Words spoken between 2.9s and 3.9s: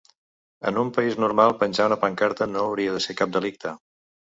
de ser cap delicte.